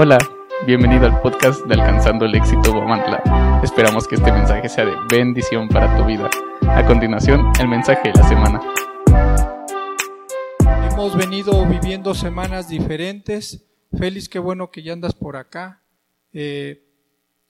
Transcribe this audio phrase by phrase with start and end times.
[0.00, 0.16] Hola,
[0.64, 3.60] bienvenido al podcast de Alcanzando el Éxito Guamantla.
[3.64, 6.30] Esperamos que este mensaje sea de bendición para tu vida.
[6.68, 8.60] A continuación, el mensaje de la semana.
[10.92, 13.64] Hemos venido viviendo semanas diferentes.
[13.90, 15.82] Félix, qué bueno que ya andas por acá.
[16.32, 16.84] Eh,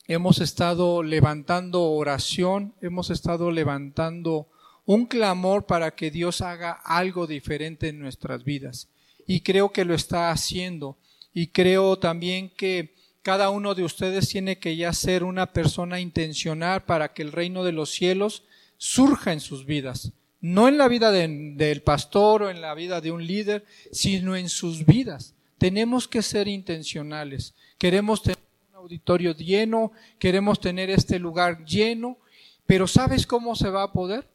[0.07, 4.49] hemos estado levantando oración, hemos estado levantando
[4.87, 8.89] un clamor para que Dios haga algo diferente en nuestras vidas.
[9.27, 10.97] Y creo que lo está haciendo.
[11.41, 16.85] Y creo también que cada uno de ustedes tiene que ya ser una persona intencional
[16.85, 18.43] para que el reino de los cielos
[18.77, 20.11] surja en sus vidas.
[20.41, 24.49] No en la vida del pastor o en la vida de un líder, sino en
[24.49, 25.37] sus vidas.
[25.59, 27.55] Tenemos que ser intencionales.
[27.79, 28.39] Queremos tener
[28.71, 32.19] un auditorio lleno, queremos tener este lugar lleno,
[32.67, 34.27] pero ¿sabes cómo se va a poder?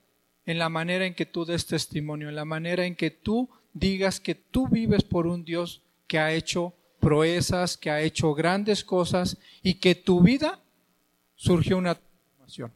[0.45, 4.22] En la manera en que tú des testimonio, en la manera en que tú digas
[4.22, 9.38] que tú vives por un Dios que ha hecho proezas, que ha hecho grandes cosas
[9.61, 10.61] y que tu vida
[11.36, 12.72] surgió una transformación.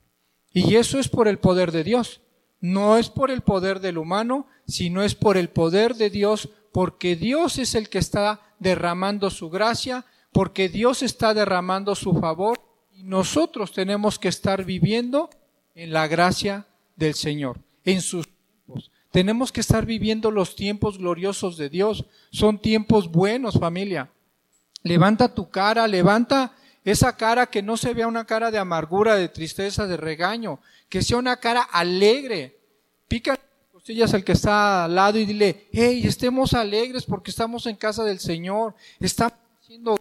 [0.52, 2.22] Y eso es por el poder de Dios.
[2.60, 7.16] No es por el poder del humano, sino es por el poder de Dios, porque
[7.16, 12.60] Dios es el que está derramando su gracia, porque Dios está derramando su favor
[12.92, 15.30] y nosotros tenemos que estar viviendo
[15.76, 18.92] en la gracia del Señor, en sus tiempos.
[19.12, 22.06] Tenemos que estar viviendo los tiempos gloriosos de Dios.
[22.32, 24.12] Son tiempos buenos, familia.
[24.84, 29.28] Levanta tu cara, levanta esa cara que no se vea una cara de amargura, de
[29.28, 32.58] tristeza, de regaño, que sea una cara alegre.
[33.08, 33.38] Pica
[33.74, 38.04] costillas al que está al lado y dile, hey, estemos alegres porque estamos en casa
[38.04, 39.96] del Señor, estamos haciendo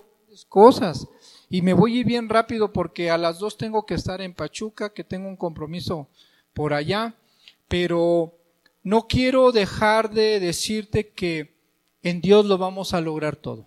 [0.49, 1.07] cosas.
[1.49, 4.35] Y me voy a ir bien rápido porque a las dos tengo que estar en
[4.35, 6.09] Pachuca, que tengo un compromiso
[6.55, 7.15] por allá,
[7.69, 8.33] pero
[8.83, 11.55] no quiero dejar de decirte que
[12.03, 13.67] en Dios lo vamos a lograr todo.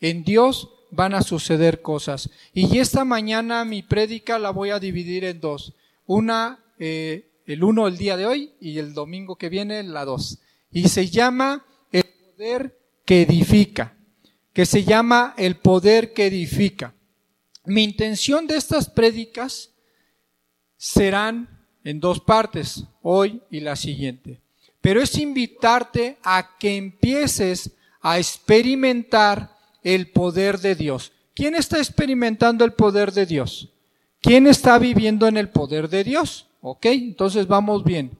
[0.00, 2.30] En Dios van a suceder cosas.
[2.52, 5.74] Y esta mañana mi prédica la voy a dividir en dos.
[6.06, 10.38] Una, eh, el uno el día de hoy y el domingo que viene la dos.
[10.70, 13.96] Y se llama el poder que edifica.
[14.52, 16.94] Que se llama el poder que edifica.
[17.64, 19.72] Mi intención de estas prédicas
[20.76, 24.40] serán en dos partes, hoy y la siguiente.
[24.80, 29.55] Pero es invitarte a que empieces a experimentar
[29.86, 31.12] el poder de Dios.
[31.32, 33.68] ¿Quién está experimentando el poder de Dios?
[34.20, 36.48] ¿Quién está viviendo en el poder de Dios?
[36.60, 36.86] ¿Ok?
[36.86, 38.10] Entonces vamos bien.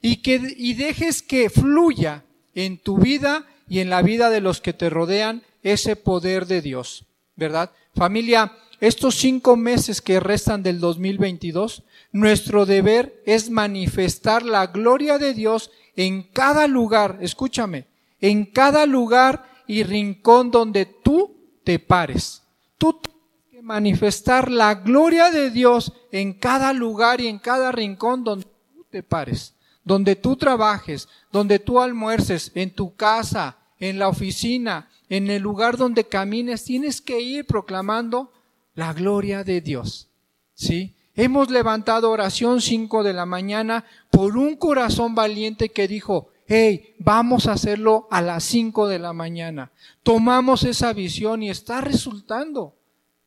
[0.00, 2.24] Y que y dejes que fluya
[2.56, 6.60] en tu vida y en la vida de los que te rodean ese poder de
[6.60, 7.04] Dios.
[7.36, 7.70] ¿Verdad?
[7.94, 15.34] Familia, estos cinco meses que restan del 2022, nuestro deber es manifestar la gloria de
[15.34, 17.86] Dios en cada lugar, escúchame,
[18.20, 22.42] en cada lugar y rincón donde tú te pares.
[22.78, 28.24] Tú tienes que manifestar la gloria de Dios en cada lugar y en cada rincón
[28.24, 34.08] donde tú te pares, donde tú trabajes, donde tú almuerces, en tu casa, en la
[34.08, 38.32] oficina, en el lugar donde camines, tienes que ir proclamando
[38.74, 40.08] la gloria de Dios.
[40.54, 40.94] ¿Sí?
[41.14, 47.46] Hemos levantado oración cinco de la mañana por un corazón valiente que dijo, hey, vamos
[47.46, 49.70] a hacerlo a las 5 de la mañana.
[50.02, 52.74] Tomamos esa visión y está resultando.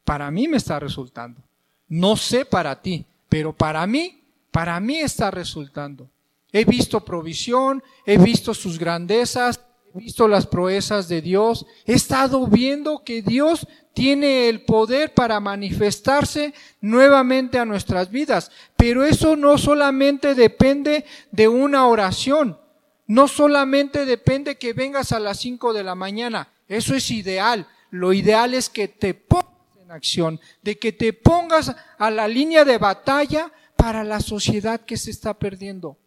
[0.03, 1.41] Para mí me está resultando.
[1.88, 4.22] No sé para ti, pero para mí,
[4.52, 6.08] para mí está resultando.
[6.52, 9.59] He visto provisión, he visto sus grandezas,
[9.96, 15.40] he visto las proezas de Dios, he estado viendo que Dios tiene el poder para
[15.40, 18.52] manifestarse nuevamente a nuestras vidas.
[18.78, 22.59] Pero eso no solamente depende de una oración,
[23.07, 27.67] no solamente depende que vengas a las 5 de la mañana, eso es ideal.
[27.91, 32.65] Lo ideal es que te pongas en acción, de que te pongas a la línea
[32.65, 35.97] de batalla para la sociedad que se está perdiendo,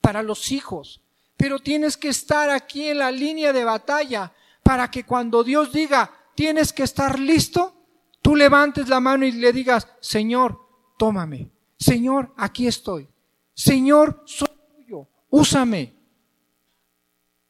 [0.00, 1.00] para los hijos.
[1.36, 4.32] Pero tienes que estar aquí en la línea de batalla
[4.62, 7.74] para que cuando Dios diga, tienes que estar listo,
[8.20, 10.58] tú levantes la mano y le digas, Señor,
[10.96, 11.50] tómame.
[11.76, 13.08] Señor, aquí estoy.
[13.54, 15.08] Señor, soy tuyo.
[15.30, 16.01] Úsame.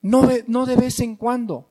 [0.03, 1.71] No de, no de vez en cuando.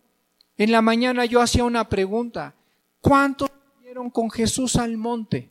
[0.58, 2.56] En la mañana yo hacía una pregunta.
[3.02, 5.50] ¿Cuántos subieron con Jesús al monte?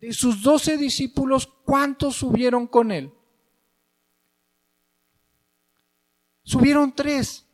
[0.00, 3.12] De sus doce discípulos, ¿cuántos subieron con él?
[6.42, 7.46] Subieron tres.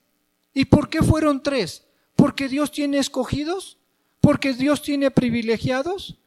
[0.54, 1.86] ¿Y por qué fueron tres?
[2.14, 3.76] ¿Porque Dios tiene escogidos?
[4.20, 6.18] ¿Porque Dios tiene privilegiados?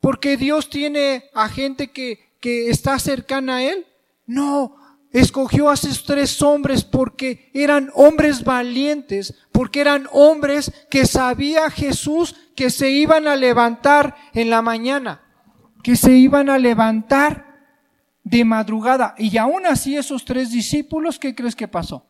[0.00, 3.86] ¿Porque Dios tiene a gente que, que está cercana a Él?
[4.26, 4.76] No,
[5.20, 12.36] escogió a esos tres hombres porque eran hombres valientes, porque eran hombres que sabía Jesús
[12.54, 15.22] que se iban a levantar en la mañana,
[15.82, 17.46] que se iban a levantar
[18.24, 19.14] de madrugada.
[19.16, 22.06] Y aún así esos tres discípulos, ¿qué crees que pasó?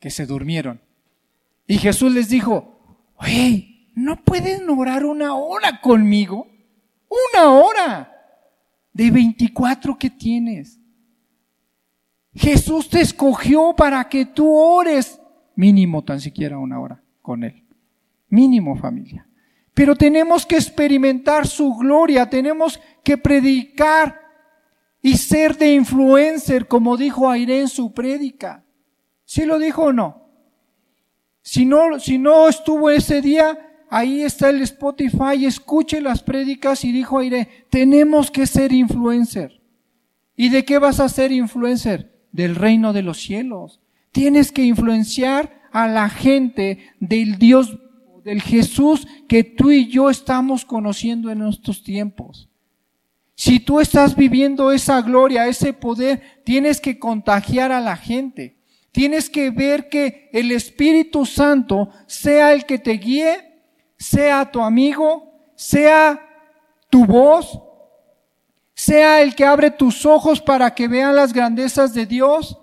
[0.00, 0.80] Que se durmieron.
[1.68, 6.48] Y Jesús les dijo, oye, ¿no pueden orar una hora conmigo?
[7.08, 8.12] Una hora
[8.92, 10.81] de 24 que tienes.
[12.34, 15.20] Jesús te escogió para que tú ores
[15.54, 17.64] mínimo tan siquiera una hora con Él.
[18.28, 19.26] Mínimo familia.
[19.74, 24.20] Pero tenemos que experimentar su gloria, tenemos que predicar
[25.00, 28.64] y ser de influencer, como dijo Aire en su prédica.
[29.24, 30.28] ¿Sí lo dijo o no?
[31.42, 33.58] Si no, si no estuvo ese día,
[33.90, 39.60] ahí está el Spotify, escuche las prédicas y dijo Aire, tenemos que ser influencer.
[40.36, 42.11] ¿Y de qué vas a ser influencer?
[42.32, 43.80] Del reino de los cielos.
[44.10, 47.78] Tienes que influenciar a la gente del Dios,
[48.24, 52.48] del Jesús que tú y yo estamos conociendo en estos tiempos.
[53.34, 58.56] Si tú estás viviendo esa gloria, ese poder, tienes que contagiar a la gente.
[58.92, 63.62] Tienes que ver que el Espíritu Santo sea el que te guíe,
[63.96, 66.20] sea tu amigo, sea
[66.90, 67.61] tu voz,
[68.84, 72.58] sea el que abre tus ojos para que vean las grandezas de Dios,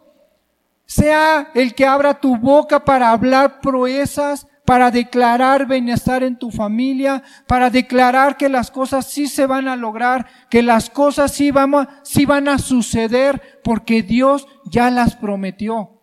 [0.86, 7.24] sea el que abra tu boca para hablar proezas, para declarar bienestar en tu familia,
[7.48, 11.74] para declarar que las cosas sí se van a lograr, que las cosas sí van
[12.50, 16.01] a, suceder, porque Dios ya las prometió.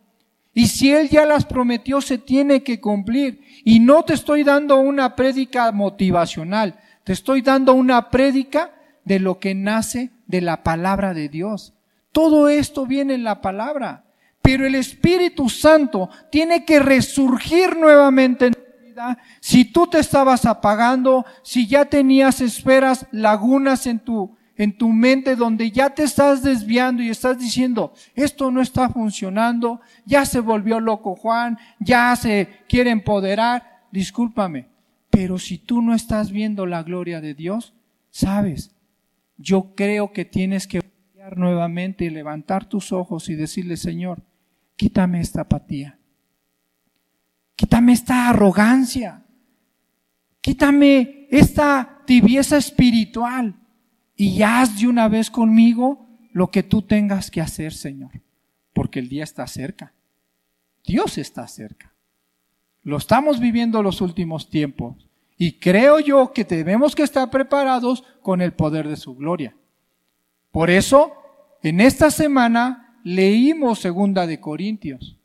[0.54, 3.42] Y si Él ya las prometió, se tiene que cumplir.
[3.66, 8.75] Y no te estoy dando una prédica motivacional, te estoy dando una prédica
[9.06, 11.72] de lo que nace de la palabra de Dios.
[12.12, 14.04] Todo esto viene en la palabra.
[14.42, 19.18] Pero el Espíritu Santo tiene que resurgir nuevamente en tu vida.
[19.40, 25.36] Si tú te estabas apagando, si ya tenías esferas, lagunas en tu, en tu mente
[25.36, 30.80] donde ya te estás desviando y estás diciendo, esto no está funcionando, ya se volvió
[30.80, 34.66] loco Juan, ya se quiere empoderar, discúlpame.
[35.10, 37.72] Pero si tú no estás viendo la gloria de Dios,
[38.10, 38.75] sabes,
[39.36, 40.80] yo creo que tienes que
[41.34, 44.22] nuevamente y levantar tus ojos y decirle, Señor,
[44.76, 45.98] quítame esta apatía,
[47.56, 49.24] quítame esta arrogancia,
[50.40, 53.56] quítame esta tibieza espiritual
[54.14, 58.22] y haz de una vez conmigo lo que tú tengas que hacer, Señor,
[58.72, 59.94] porque el día está cerca.
[60.84, 61.94] Dios está cerca.
[62.82, 65.08] Lo estamos viviendo los últimos tiempos.
[65.36, 69.54] Y creo yo que debemos que estar preparados con el poder de su gloria.
[70.50, 71.12] Por eso,
[71.62, 75.18] en esta semana leímos segunda de Corintios.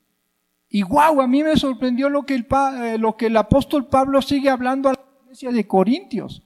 [0.70, 2.48] Y guau, a mí me sorprendió lo que el,
[2.82, 6.44] eh, lo que el apóstol Pablo sigue hablando a la iglesia de Corintios.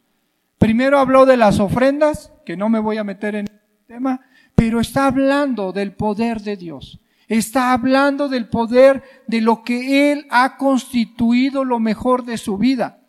[0.58, 4.22] Primero habló de las ofrendas, que no me voy a meter en el tema,
[4.56, 7.00] pero está hablando del poder de Dios.
[7.28, 13.05] Está hablando del poder de lo que Él ha constituido lo mejor de su vida.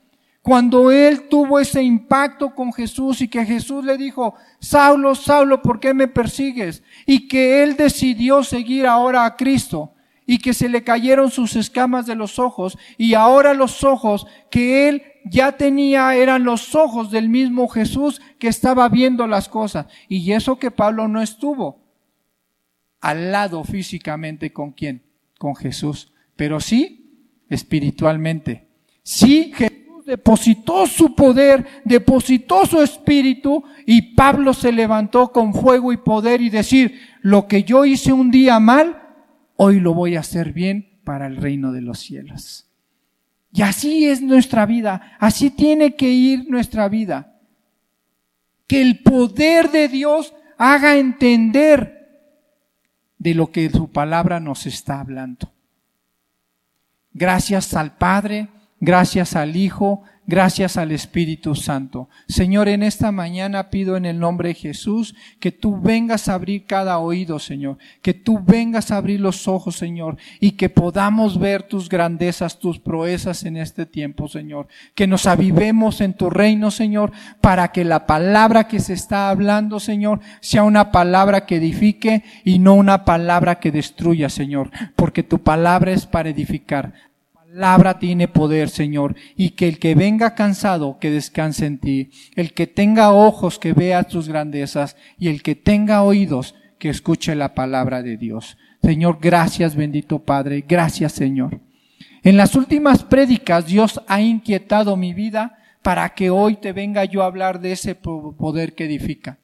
[0.46, 5.80] Cuando él tuvo ese impacto con Jesús y que Jesús le dijo, Saulo, Saulo, ¿por
[5.80, 6.84] qué me persigues?
[7.04, 9.94] Y que él decidió seguir ahora a Cristo
[10.24, 14.88] y que se le cayeron sus escamas de los ojos y ahora los ojos que
[14.88, 19.86] él ya tenía eran los ojos del mismo Jesús que estaba viendo las cosas.
[20.08, 21.80] Y eso que Pablo no estuvo
[23.00, 25.02] al lado físicamente con quién,
[25.38, 28.68] con Jesús, pero sí espiritualmente.
[29.02, 35.96] Sí, Jesús depositó su poder, depositó su espíritu y Pablo se levantó con fuego y
[35.96, 39.02] poder y decir, lo que yo hice un día mal,
[39.56, 42.68] hoy lo voy a hacer bien para el reino de los cielos.
[43.52, 47.40] Y así es nuestra vida, así tiene que ir nuestra vida.
[48.68, 51.96] Que el poder de Dios haga entender
[53.18, 55.52] de lo que su palabra nos está hablando.
[57.12, 58.48] Gracias al Padre,
[58.78, 62.10] Gracias al Hijo, gracias al Espíritu Santo.
[62.28, 66.66] Señor, en esta mañana pido en el nombre de Jesús que tú vengas a abrir
[66.66, 71.62] cada oído, Señor, que tú vengas a abrir los ojos, Señor, y que podamos ver
[71.62, 74.68] tus grandezas, tus proezas en este tiempo, Señor.
[74.94, 79.80] Que nos avivemos en tu reino, Señor, para que la palabra que se está hablando,
[79.80, 85.38] Señor, sea una palabra que edifique y no una palabra que destruya, Señor, porque tu
[85.38, 86.92] palabra es para edificar
[87.52, 92.52] palabra tiene poder, Señor, y que el que venga cansado, que descanse en ti, el
[92.52, 97.54] que tenga ojos, que vea tus grandezas, y el que tenga oídos, que escuche la
[97.54, 98.58] palabra de Dios.
[98.82, 101.60] Señor, gracias bendito Padre, gracias Señor.
[102.22, 107.22] En las últimas prédicas Dios ha inquietado mi vida para que hoy te venga yo
[107.22, 109.38] a hablar de ese poder que edifica.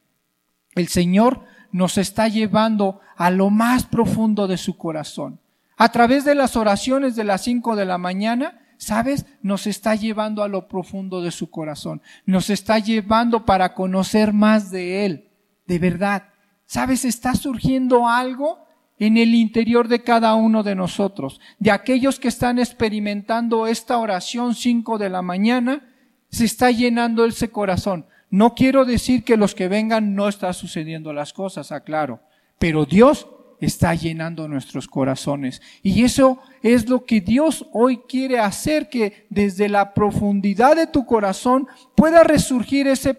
[0.75, 5.42] El Señor nos está llevando a lo más profundo de su corazón.
[5.83, 9.27] A través de las oraciones de las cinco de la mañana, ¿sabes?
[9.43, 12.03] Nos está llevando a lo profundo de su corazón.
[12.25, 15.29] Nos está llevando para conocer más de Él.
[15.67, 16.29] De verdad.
[16.67, 17.05] ¿Sabes?
[17.05, 18.65] Está surgiendo algo
[19.01, 21.41] en el interior de cada uno de nosotros.
[21.59, 25.93] De aquellos que están experimentando esta oración cinco de la mañana,
[26.29, 28.07] se está llenando ese corazón.
[28.31, 32.21] No quiero decir que los que vengan no está sucediendo las cosas, aclaro,
[32.61, 33.27] pero Dios
[33.63, 35.63] está llenando nuestros corazones.
[35.83, 41.07] Y eso es lo que Dios hoy quiere hacer, que desde la profundidad de tu
[41.07, 43.17] corazón pueda resurgir ese,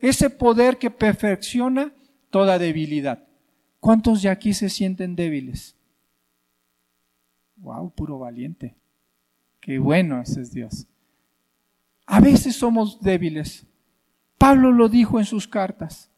[0.00, 1.92] ese poder que perfecciona
[2.30, 3.24] toda debilidad.
[3.78, 5.76] ¿Cuántos de aquí se sienten débiles?
[7.56, 8.74] Wow, puro valiente.
[9.60, 10.88] Qué bueno ese es Dios.
[12.04, 13.64] A veces somos débiles.
[14.38, 16.10] Pablo lo dijo en sus cartas.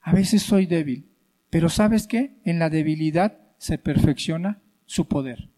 [0.00, 1.11] A veces soy débil.
[1.52, 2.38] Pero ¿sabes qué?
[2.46, 5.50] En la debilidad se perfecciona su poder.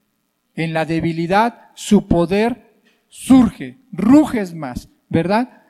[0.56, 5.62] En la debilidad su poder surge, ruges más, ¿verdad?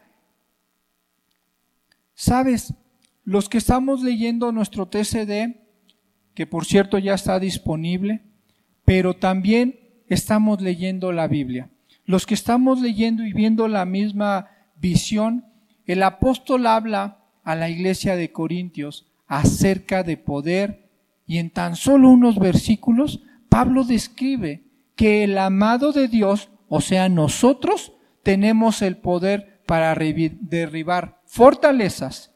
[2.15, 2.73] ¿Sabes?
[3.25, 5.57] Los que estamos leyendo nuestro TCD,
[6.33, 8.23] que por cierto ya está disponible,
[8.87, 9.79] pero también
[10.09, 11.69] estamos leyendo la Biblia.
[12.07, 14.49] Los que estamos leyendo y viendo la misma
[14.81, 15.45] visión,
[15.85, 20.91] el apóstol habla a la iglesia de Corintios acerca de poder
[21.27, 24.65] y en tan solo unos versículos Pablo describe
[24.97, 32.35] que el amado de Dios, o sea, nosotros, tenemos el poder para derribar fortalezas,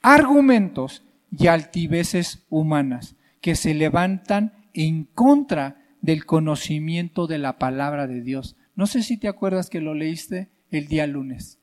[0.00, 8.22] argumentos y altiveces humanas que se levantan en contra del conocimiento de la palabra de
[8.22, 8.56] Dios.
[8.74, 11.58] No sé si te acuerdas que lo leíste el día lunes.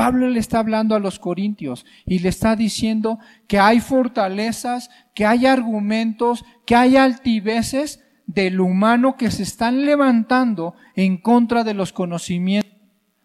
[0.00, 5.26] Pablo le está hablando a los corintios y le está diciendo que hay fortalezas, que
[5.26, 11.92] hay argumentos, que hay altiveces del humano que se están levantando en contra de los
[11.92, 12.72] conocimientos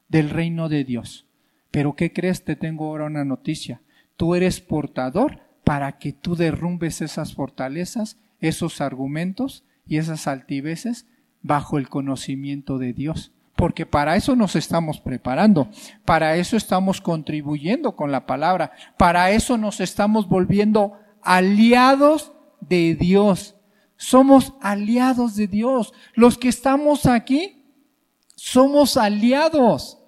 [0.10, 1.29] del reino de Dios.
[1.72, 2.44] Pero ¿qué crees?
[2.44, 3.82] Te tengo ahora una noticia.
[4.17, 11.08] Tú eres portador para que tú derrumbes esas fortalezas, esos argumentos y esas altiveces
[11.41, 13.32] bajo el conocimiento de Dios.
[13.55, 15.69] Porque para eso nos estamos preparando,
[16.03, 23.55] para eso estamos contribuyendo con la palabra, para eso nos estamos volviendo aliados de Dios.
[23.97, 25.93] Somos aliados de Dios.
[26.13, 27.63] Los que estamos aquí
[28.35, 30.00] somos aliados.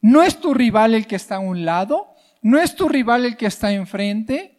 [0.00, 2.08] No es tu rival el que está a un lado,
[2.40, 4.51] no es tu rival el que está enfrente,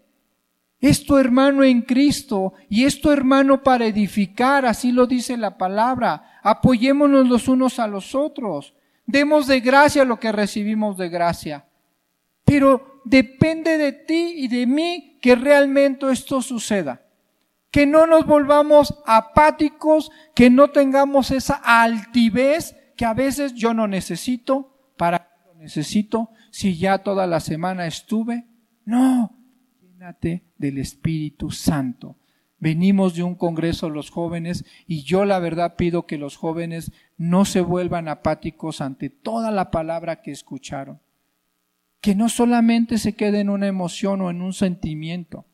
[0.83, 5.57] es tu hermano en Cristo y es tu hermano para edificar, así lo dice la
[5.57, 6.41] palabra.
[6.43, 8.73] Apoyémonos los unos a los otros.
[9.05, 11.65] Demos de gracia lo que recibimos de gracia.
[12.43, 17.01] Pero depende de ti y de mí que realmente esto suceda.
[17.71, 23.87] Que no nos volvamos apáticos, que no tengamos esa altivez que a veces yo no
[23.87, 28.47] necesito, para lo necesito, si ya toda la semana estuve.
[28.83, 29.42] No,
[30.57, 32.17] del Espíritu Santo.
[32.59, 37.45] Venimos de un congreso los jóvenes y yo la verdad pido que los jóvenes no
[37.45, 40.99] se vuelvan apáticos ante toda la palabra que escucharon.
[42.01, 45.45] Que no solamente se quede en una emoción o en un sentimiento.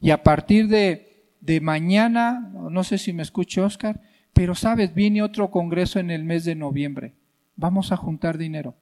[0.00, 4.00] Y a partir de, mañana, no sé si me escucha Oscar,
[4.32, 7.14] pero sabes, viene otro congreso en el mes de noviembre.
[7.56, 8.74] Vamos a juntar dinero.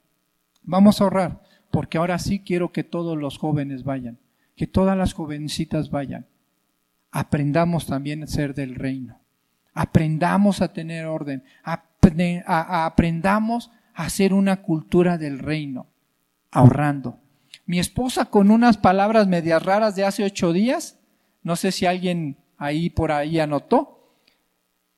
[0.62, 4.18] Vamos a ahorrar, porque ahora sí quiero que todos los jóvenes vayan
[4.56, 6.26] que todas las jovencitas vayan.
[7.12, 9.20] Aprendamos también a ser del reino.
[9.74, 11.44] Aprendamos a tener orden.
[12.46, 15.86] aprendamos a hacer una cultura del reino,
[16.50, 17.20] ahorrando.
[17.66, 20.98] Mi esposa con unas palabras medias raras de hace ocho días,
[21.42, 24.14] no sé si alguien ahí por ahí anotó,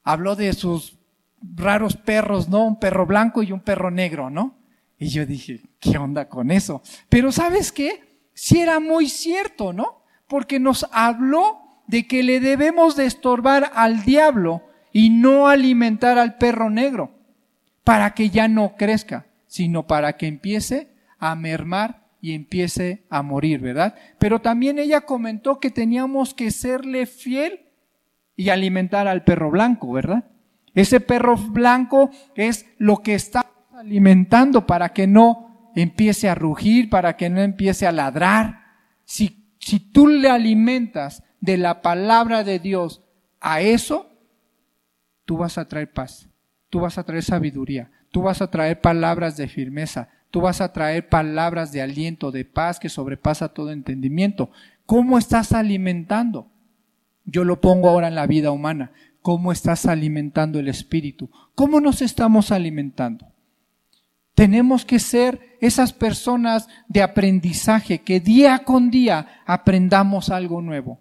[0.02, 0.98] habló de sus
[1.40, 2.64] raros perros, ¿no?
[2.64, 4.56] Un perro blanco y un perro negro, ¿no?
[4.98, 6.82] Y yo dije, ¿qué onda con eso?
[7.08, 8.07] Pero ¿sabes qué?
[8.38, 10.04] Si era muy cierto, ¿no?
[10.28, 16.38] Porque nos habló de que le debemos de estorbar al diablo y no alimentar al
[16.38, 17.10] perro negro
[17.82, 20.86] para que ya no crezca, sino para que empiece
[21.18, 23.96] a mermar y empiece a morir, ¿verdad?
[24.20, 27.62] Pero también ella comentó que teníamos que serle fiel
[28.36, 30.26] y alimentar al perro blanco, ¿verdad?
[30.74, 35.47] Ese perro blanco es lo que está alimentando para que no
[35.82, 38.64] empiece a rugir, para que no empiece a ladrar.
[39.04, 43.02] Si, si tú le alimentas de la palabra de Dios
[43.40, 44.10] a eso,
[45.24, 46.28] tú vas a traer paz,
[46.70, 50.72] tú vas a traer sabiduría, tú vas a traer palabras de firmeza, tú vas a
[50.72, 54.50] traer palabras de aliento, de paz que sobrepasa todo entendimiento.
[54.86, 56.50] ¿Cómo estás alimentando?
[57.24, 58.92] Yo lo pongo ahora en la vida humana.
[59.20, 61.30] ¿Cómo estás alimentando el espíritu?
[61.54, 63.26] ¿Cómo nos estamos alimentando?
[64.34, 71.00] Tenemos que ser esas personas de aprendizaje que día con día aprendamos algo nuevo.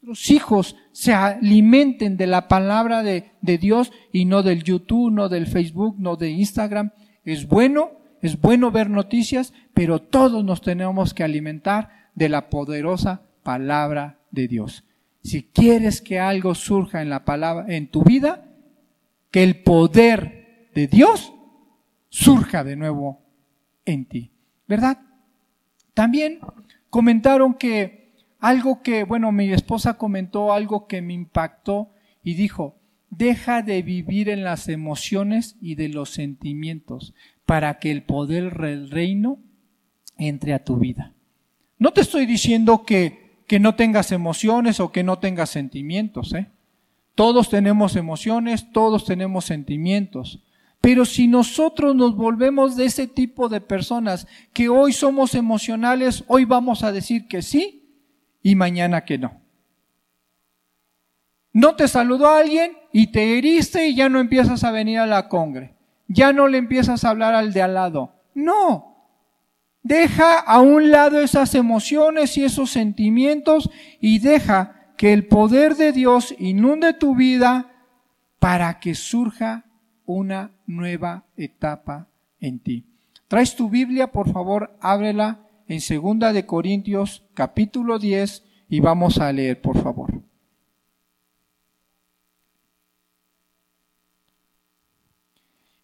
[0.00, 5.28] Los hijos se alimenten de la palabra de, de, Dios y no del YouTube, no
[5.28, 6.90] del Facebook, no de Instagram.
[7.24, 13.22] Es bueno, es bueno ver noticias, pero todos nos tenemos que alimentar de la poderosa
[13.44, 14.84] palabra de Dios.
[15.22, 18.44] Si quieres que algo surja en la palabra, en tu vida,
[19.30, 21.32] que el poder de Dios
[22.08, 23.21] surja de nuevo
[23.84, 24.30] en ti.
[24.66, 25.00] ¿Verdad?
[25.94, 26.40] También
[26.90, 31.90] comentaron que algo que, bueno, mi esposa comentó algo que me impactó
[32.22, 32.76] y dijo,
[33.10, 37.14] deja de vivir en las emociones y de los sentimientos
[37.46, 39.38] para que el poder del reino
[40.16, 41.12] entre a tu vida.
[41.78, 43.22] No te estoy diciendo que
[43.52, 46.32] que no tengas emociones o que no tengas sentimientos.
[46.32, 46.46] ¿eh?
[47.14, 50.42] Todos tenemos emociones, todos tenemos sentimientos.
[50.82, 56.44] Pero si nosotros nos volvemos de ese tipo de personas que hoy somos emocionales, hoy
[56.44, 57.88] vamos a decir que sí
[58.42, 59.40] y mañana que no.
[61.54, 65.28] No te saludó alguien y te heriste y ya no empiezas a venir a la
[65.28, 65.74] congre.
[66.08, 68.12] Ya no le empiezas a hablar al de al lado.
[68.34, 68.92] No,
[69.82, 73.68] Deja a un lado esas emociones y esos sentimientos
[74.00, 77.72] y deja que el poder de Dios inunde tu vida
[78.38, 79.64] para que surja
[80.06, 82.08] una nueva etapa
[82.40, 82.84] en ti.
[83.28, 89.32] Traes tu Biblia, por favor, ábrela en segunda de Corintios capítulo 10 y vamos a
[89.32, 90.22] leer, por favor.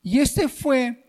[0.03, 1.05] Y este fue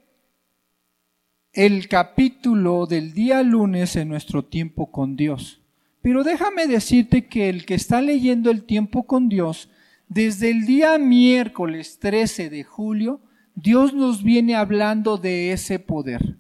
[1.54, 5.62] el capítulo del día lunes en nuestro tiempo con Dios.
[6.02, 9.70] Pero déjame decirte que el que está leyendo el tiempo con Dios,
[10.10, 13.22] desde el día miércoles 13 de julio,
[13.54, 16.38] Dios nos viene hablando de ese poder.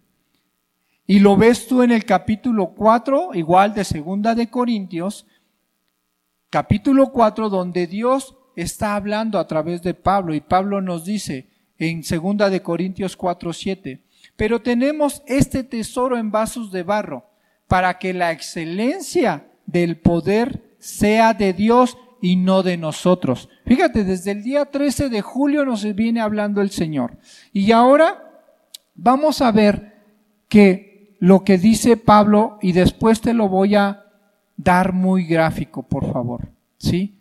[1.05, 5.27] Y lo ves tú en el capítulo 4, igual de segunda de Corintios,
[6.49, 12.03] capítulo 4, donde Dios está hablando a través de Pablo y Pablo nos dice en
[12.03, 14.03] segunda de Corintios 4, 7,
[14.35, 17.29] pero tenemos este tesoro en vasos de barro
[17.67, 23.49] para que la excelencia del poder sea de Dios y no de nosotros.
[23.65, 27.17] Fíjate, desde el día 13 de julio nos viene hablando el Señor.
[27.53, 28.41] Y ahora
[28.95, 29.93] vamos a ver
[30.47, 34.05] que lo que dice Pablo y después te lo voy a
[34.57, 36.49] dar muy gráfico, por favor.
[36.77, 37.15] ¿Sí?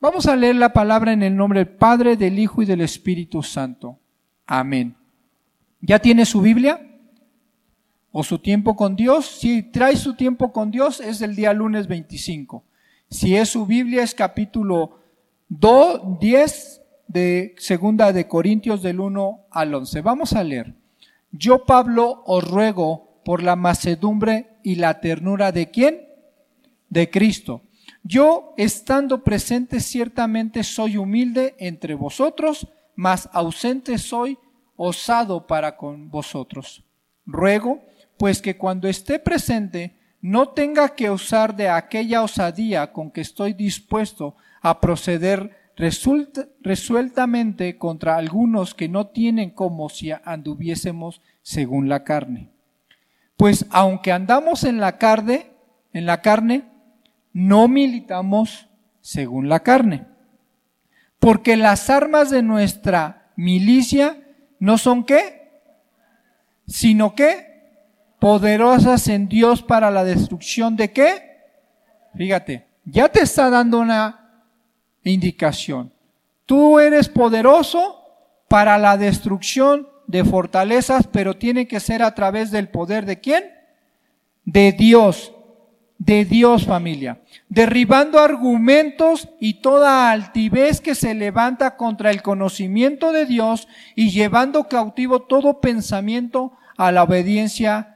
[0.00, 3.42] Vamos a leer la palabra en el nombre del Padre, del Hijo y del Espíritu
[3.42, 3.98] Santo.
[4.46, 4.94] Amén.
[5.80, 6.80] ¿Ya tiene su Biblia?
[8.12, 9.26] ¿O su tiempo con Dios?
[9.26, 12.64] Si trae su tiempo con Dios es el día lunes 25.
[13.10, 14.98] Si es su Biblia es capítulo
[15.48, 20.00] 2, 10 de segunda de Corintios del 1 al 11.
[20.00, 20.74] Vamos a leer.
[21.30, 26.08] Yo Pablo os ruego por la macedumbre y la ternura de quién?
[26.88, 27.62] De Cristo.
[28.02, 34.38] Yo, estando presente, ciertamente soy humilde entre vosotros, mas ausente soy
[34.76, 36.84] osado para con vosotros.
[37.24, 37.82] Ruego,
[38.16, 43.52] pues que cuando esté presente no tenga que usar de aquella osadía con que estoy
[43.52, 52.50] dispuesto a proceder resueltamente contra algunos que no tienen como si anduviésemos según la carne.
[53.36, 55.52] Pues aunque andamos en la carne,
[55.92, 56.64] en la carne,
[57.32, 58.68] no militamos
[59.02, 60.08] según la carne.
[61.20, 64.24] Porque las armas de nuestra milicia
[64.58, 65.62] no son qué,
[66.66, 67.45] sino qué,
[68.26, 71.44] poderosas en Dios para la destrucción de qué.
[72.16, 74.42] Fíjate, ya te está dando una
[75.04, 75.92] indicación.
[76.44, 78.02] Tú eres poderoso
[78.48, 83.44] para la destrucción de fortalezas, pero tiene que ser a través del poder de quién?
[84.44, 85.32] De Dios
[85.98, 93.24] de Dios familia, derribando argumentos y toda altivez que se levanta contra el conocimiento de
[93.24, 97.95] Dios y llevando cautivo todo pensamiento a la obediencia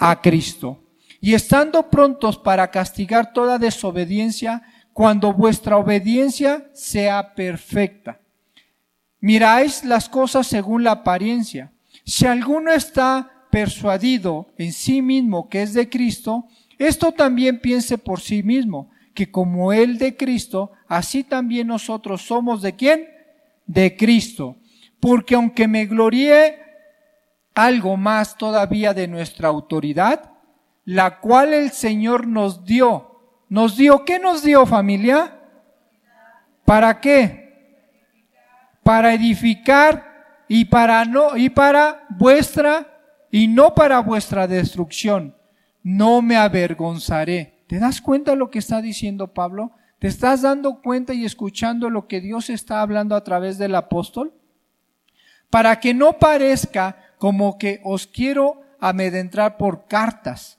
[0.00, 0.82] a Cristo.
[1.20, 8.18] Y estando prontos para castigar toda desobediencia cuando vuestra obediencia sea perfecta.
[9.20, 11.70] Miráis las cosas según la apariencia.
[12.04, 16.46] Si alguno está persuadido en sí mismo que es de Cristo,
[16.78, 22.62] esto también piense por sí mismo, que como Él de Cristo, así también nosotros somos
[22.62, 23.06] de quién?
[23.66, 24.56] De Cristo.
[24.98, 26.69] Porque aunque me gloríe
[27.54, 30.32] algo más todavía de nuestra autoridad,
[30.84, 33.20] la cual el Señor nos dio.
[33.48, 34.04] ¿Nos dio?
[34.04, 35.40] ¿Qué nos dio familia?
[36.64, 37.90] ¿Para qué?
[38.82, 45.36] Para edificar y para no, y para vuestra, y no para vuestra destrucción.
[45.82, 47.64] No me avergonzaré.
[47.66, 49.72] ¿Te das cuenta de lo que está diciendo Pablo?
[50.00, 54.32] ¿Te estás dando cuenta y escuchando lo que Dios está hablando a través del apóstol?
[55.50, 60.58] Para que no parezca como que os quiero amedrentar por cartas,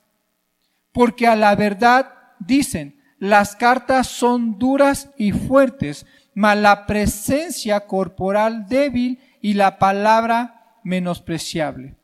[0.92, 8.68] porque a la verdad dicen, las cartas son duras y fuertes, mas la presencia corporal
[8.68, 11.96] débil y la palabra menospreciable.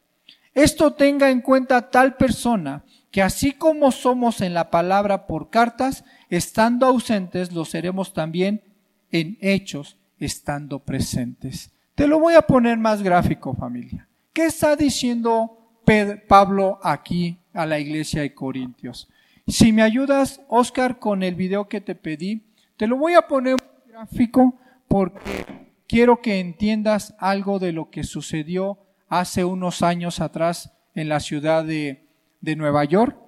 [0.54, 6.04] Esto tenga en cuenta tal persona que así como somos en la palabra por cartas,
[6.30, 8.64] estando ausentes, lo seremos también
[9.12, 11.70] en hechos, estando presentes.
[11.94, 14.07] Te lo voy a poner más gráfico, familia.
[14.38, 15.81] ¿Qué está diciendo
[16.29, 19.09] Pablo aquí a la iglesia de Corintios?
[19.48, 22.46] Si me ayudas, Oscar, con el video que te pedí,
[22.77, 23.57] te lo voy a poner
[23.88, 31.09] gráfico porque quiero que entiendas algo de lo que sucedió hace unos años atrás en
[31.09, 32.07] la ciudad de,
[32.40, 33.18] de Nueva York,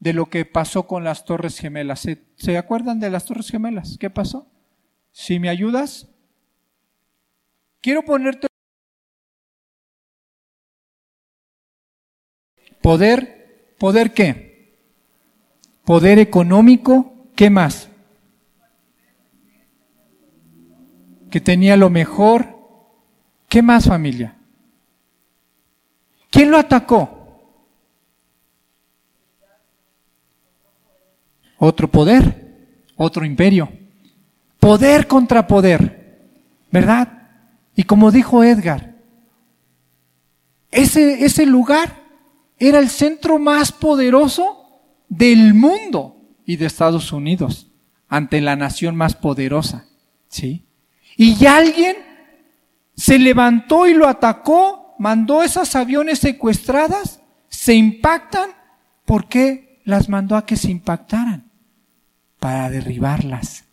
[0.00, 2.00] de lo que pasó con las Torres Gemelas.
[2.00, 3.96] ¿Se, ¿Se, acuerdan de las Torres Gemelas?
[3.98, 4.50] ¿Qué pasó?
[5.12, 6.10] Si me ayudas,
[7.80, 8.47] quiero ponerte
[12.80, 14.76] poder, poder qué?
[15.84, 17.88] Poder económico, ¿qué más?
[21.30, 22.56] Que tenía lo mejor.
[23.48, 24.36] ¿Qué más familia?
[26.30, 27.18] ¿Quién lo atacó?
[31.56, 33.72] Otro poder, otro imperio.
[34.60, 36.30] Poder contra poder,
[36.70, 37.30] ¿verdad?
[37.74, 38.96] Y como dijo Edgar,
[40.70, 42.07] ese, ese lugar
[42.58, 47.70] era el centro más poderoso del mundo y de Estados Unidos
[48.08, 49.86] ante la nación más poderosa.
[50.28, 50.66] ¿Sí?
[51.16, 51.96] Y alguien
[52.94, 58.50] se levantó y lo atacó, mandó esas aviones secuestradas, se impactan.
[59.04, 61.50] ¿Por qué las mandó a que se impactaran?
[62.38, 63.67] Para derribarlas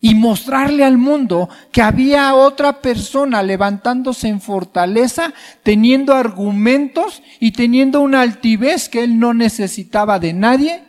[0.00, 8.00] y mostrarle al mundo que había otra persona levantándose en fortaleza, teniendo argumentos y teniendo
[8.00, 10.82] una altivez que él no necesitaba de nadie.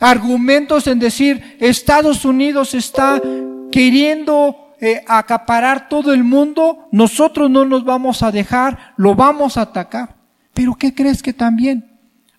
[0.00, 3.22] Argumentos en decir, Estados Unidos está
[3.70, 9.62] queriendo eh, acaparar todo el mundo, nosotros no nos vamos a dejar, lo vamos a
[9.62, 10.16] atacar.
[10.54, 11.98] Pero ¿qué crees que también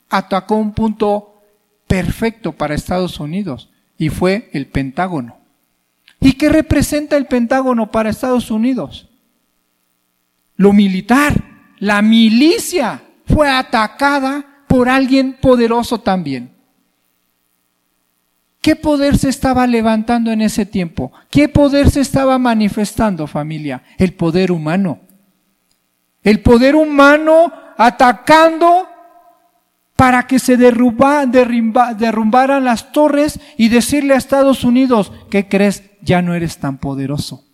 [0.10, 1.42] atacó un punto
[1.88, 3.70] perfecto para Estados Unidos?
[3.98, 5.39] Y fue el Pentágono.
[6.20, 9.08] ¿Y qué representa el Pentágono para Estados Unidos?
[10.56, 11.34] Lo militar,
[11.78, 16.52] la milicia fue atacada por alguien poderoso también.
[18.62, 21.14] ¿Qué poder se estaba levantando en ese tiempo?
[21.32, 23.84] ¿Qué poder se estaba manifestando, familia?
[23.98, 25.00] El poder humano.
[26.22, 28.90] El poder humano atacando
[29.96, 31.32] para que se derrumbaran
[32.66, 35.89] las torres y decirle a Estados Unidos, ¿qué crees?
[36.02, 37.46] Ya no eres tan poderoso.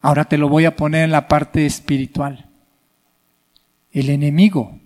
[0.00, 2.48] Ahora te lo voy a poner en la parte espiritual.
[3.92, 4.78] El enemigo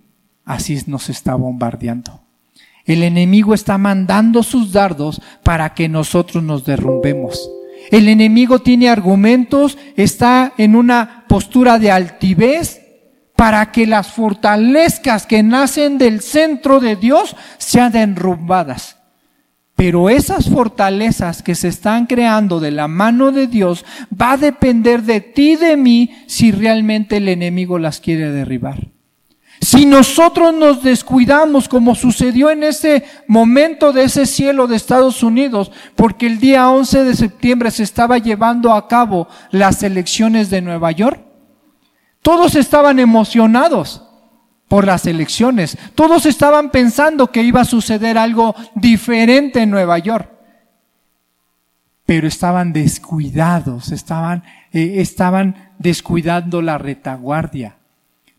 [0.44, 2.22] así nos está bombardeando.
[2.84, 7.50] El enemigo está mandando sus dardos para que nosotros nos derrumbemos.
[7.90, 12.80] El enemigo tiene argumentos, está en una postura de altivez
[13.36, 18.96] para que las fortalezas que nacen del centro de Dios sean derrumbadas.
[19.76, 25.02] Pero esas fortalezas que se están creando de la mano de Dios va a depender
[25.02, 28.88] de ti y de mí si realmente el enemigo las quiere derribar.
[29.60, 35.72] Si nosotros nos descuidamos como sucedió en ese momento de ese cielo de Estados Unidos,
[35.96, 40.92] porque el día 11 de septiembre se estaba llevando a cabo las elecciones de Nueva
[40.92, 41.20] York,
[42.20, 44.02] todos estaban emocionados
[44.68, 45.78] por las elecciones.
[45.94, 50.30] Todos estaban pensando que iba a suceder algo diferente en Nueva York.
[52.06, 57.76] Pero estaban descuidados, estaban, eh, estaban descuidando la retaguardia.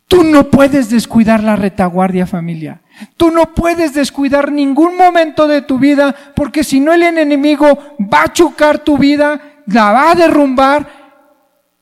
[0.08, 2.80] Tú no puedes descuidar la retaguardia familia.
[3.16, 8.22] Tú no puedes descuidar ningún momento de tu vida porque si no el enemigo va
[8.22, 10.86] a chocar tu vida, la va a derrumbar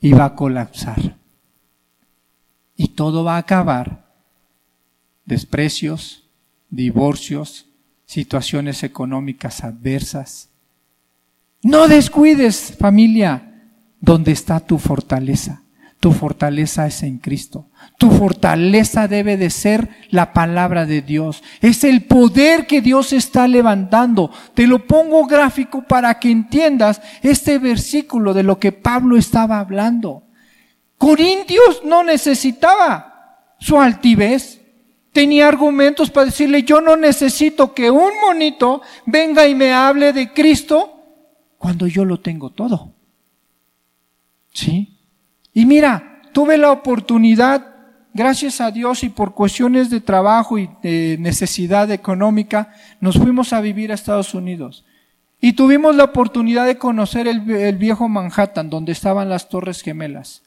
[0.00, 1.16] y va a colapsar.
[2.76, 4.03] Y todo va a acabar
[5.24, 6.28] desprecios,
[6.70, 7.66] divorcios,
[8.06, 10.50] situaciones económicas adversas.
[11.62, 13.54] No descuides, familia,
[14.00, 15.62] donde está tu fortaleza.
[16.04, 17.70] Tu fortaleza es en Cristo.
[17.96, 21.42] Tu fortaleza debe de ser la palabra de Dios.
[21.62, 24.30] Es el poder que Dios está levantando.
[24.52, 30.24] Te lo pongo gráfico para que entiendas este versículo de lo que Pablo estaba hablando.
[30.98, 34.60] Corintios no necesitaba su altivez.
[35.14, 40.32] Tenía argumentos para decirle, yo no necesito que un monito venga y me hable de
[40.32, 40.90] Cristo
[41.56, 42.92] cuando yo lo tengo todo.
[44.52, 44.98] ¿Sí?
[45.52, 47.64] Y mira, tuve la oportunidad,
[48.12, 53.60] gracias a Dios y por cuestiones de trabajo y de necesidad económica, nos fuimos a
[53.60, 54.84] vivir a Estados Unidos.
[55.40, 57.40] Y tuvimos la oportunidad de conocer el,
[57.76, 60.42] viejo Manhattan, donde estaban las Torres Gemelas.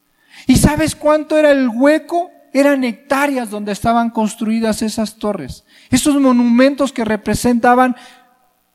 [0.46, 2.32] ¿Y sabes cuánto era el hueco?
[2.60, 5.64] Eran hectáreas donde estaban construidas esas torres.
[5.90, 7.96] Esos monumentos que representaban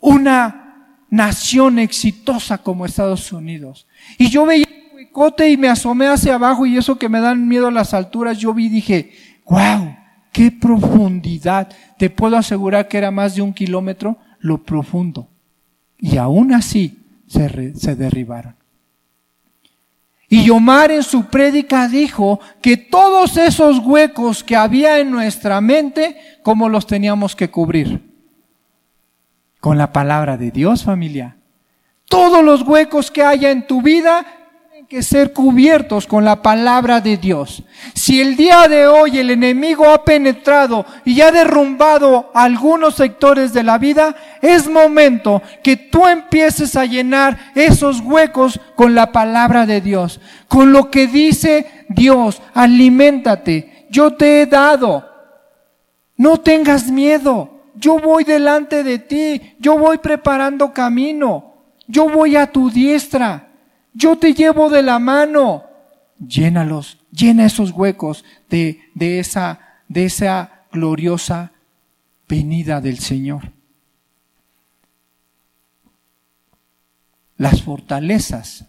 [0.01, 3.87] una nación exitosa como Estados Unidos.
[4.19, 4.67] Y yo veía
[5.13, 8.39] cote y me asomé hacia abajo y eso que me dan miedo a las alturas,
[8.39, 9.13] yo vi y dije,
[9.47, 9.95] wow,
[10.33, 11.69] qué profundidad.
[11.99, 15.29] Te puedo asegurar que era más de un kilómetro lo profundo.
[15.99, 18.62] Y aún así se derribaron.
[20.33, 26.17] Y Omar en su prédica dijo que todos esos huecos que había en nuestra mente,
[26.43, 28.01] ¿cómo los teníamos que cubrir?
[29.61, 31.37] Con la palabra de Dios, familia.
[32.09, 34.25] Todos los huecos que haya en tu vida,
[34.93, 37.63] que ser cubiertos con la palabra de Dios.
[37.95, 43.63] Si el día de hoy el enemigo ha penetrado y ha derrumbado algunos sectores de
[43.63, 49.81] la vida, es momento que tú empieces a llenar esos huecos con la palabra de
[49.81, 55.09] Dios, con lo que dice Dios, aliméntate, yo te he dado,
[56.19, 61.55] no tengas miedo, yo voy delante de ti, yo voy preparando camino,
[61.87, 63.52] yo voy a tu diestra.
[63.93, 65.65] Yo te llevo de la mano.
[66.19, 71.53] Llénalos, llena esos huecos de, de, esa, de esa gloriosa
[72.29, 73.53] venida del Señor.
[77.37, 78.67] Las fortalezas.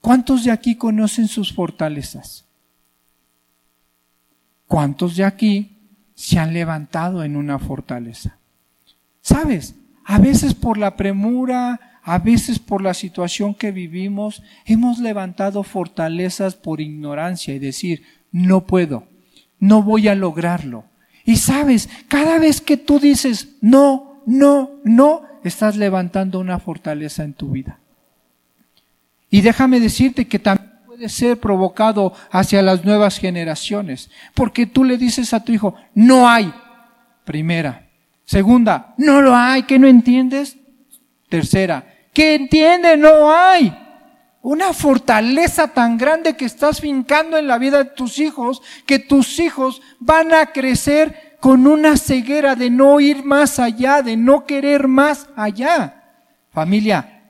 [0.00, 2.44] ¿Cuántos de aquí conocen sus fortalezas?
[4.66, 5.78] ¿Cuántos de aquí
[6.14, 8.36] se han levantado en una fortaleza?
[9.22, 9.74] ¿Sabes?
[10.04, 16.54] A veces por la premura, a veces por la situación que vivimos, hemos levantado fortalezas
[16.54, 19.08] por ignorancia y decir, no puedo,
[19.58, 20.84] no voy a lograrlo.
[21.24, 27.32] Y sabes, cada vez que tú dices, no, no, no, estás levantando una fortaleza en
[27.32, 27.78] tu vida.
[29.30, 34.98] Y déjame decirte que también puede ser provocado hacia las nuevas generaciones, porque tú le
[34.98, 36.52] dices a tu hijo, no hay.
[37.24, 37.88] Primera.
[38.26, 40.58] Segunda, no lo hay, que no entiendes.
[41.30, 43.76] Tercera, que entiende, no hay.
[44.40, 49.38] Una fortaleza tan grande que estás fincando en la vida de tus hijos, que tus
[49.38, 54.86] hijos van a crecer con una ceguera de no ir más allá, de no querer
[54.86, 56.02] más allá.
[56.52, 57.22] Familia,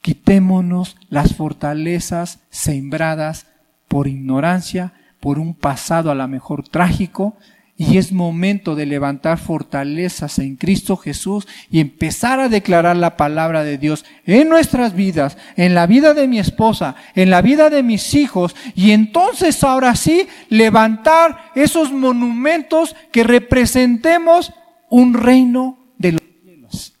[0.00, 3.46] quitémonos las fortalezas sembradas
[3.88, 7.36] por ignorancia, por un pasado a lo mejor trágico,
[7.76, 13.64] y es momento de levantar fortalezas en Cristo Jesús y empezar a declarar la palabra
[13.64, 17.82] de Dios en nuestras vidas, en la vida de mi esposa, en la vida de
[17.82, 18.54] mis hijos.
[18.76, 24.52] Y entonces ahora sí levantar esos monumentos que representemos
[24.88, 26.94] un reino de los cielos.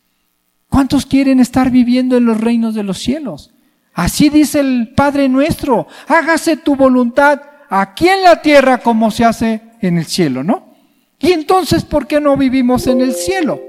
[0.68, 3.52] ¿Cuántos quieren estar viviendo en los reinos de los cielos?
[3.92, 9.60] Así dice el Padre nuestro, hágase tu voluntad aquí en la tierra como se hace
[9.88, 10.74] en el cielo, ¿no?
[11.18, 13.60] Y entonces, ¿por qué no vivimos en el cielo?